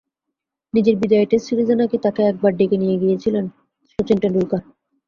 নিজের 0.73 0.95
বিদায়ী 1.01 1.25
টেস্ট 1.25 1.45
সিরিজে 1.47 1.75
নাকি 1.81 1.97
তাঁকে 2.03 2.21
একবার 2.23 2.51
ডেকে 2.59 2.77
নিয়ে 2.77 2.99
গিয়েছিলেন 3.01 3.45
শচীন 3.89 4.17
টেন্ডুলকার। 4.21 4.61